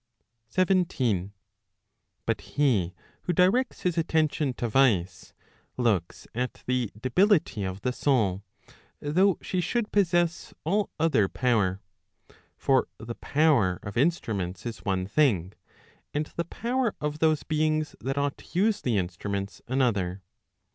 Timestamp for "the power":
12.97-13.79, 16.35-16.95